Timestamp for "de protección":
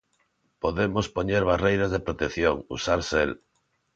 1.95-2.55